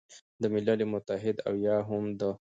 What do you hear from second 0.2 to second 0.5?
د